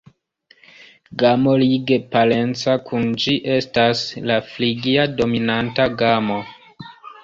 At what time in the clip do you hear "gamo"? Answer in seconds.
1.23-1.53, 6.05-6.45